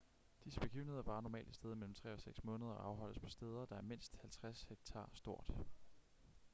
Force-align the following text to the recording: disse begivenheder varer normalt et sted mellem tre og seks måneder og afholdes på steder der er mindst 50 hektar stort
disse 0.43 0.59
begivenheder 0.59 1.01
varer 1.01 1.21
normalt 1.21 1.47
et 1.49 1.55
sted 1.55 1.75
mellem 1.75 1.93
tre 1.93 2.13
og 2.13 2.21
seks 2.21 2.43
måneder 2.43 2.71
og 2.71 2.87
afholdes 2.89 3.19
på 3.19 3.29
steder 3.29 3.65
der 3.65 3.75
er 3.75 3.81
mindst 3.81 4.17
50 4.21 4.63
hektar 4.69 5.09
stort 5.13 5.49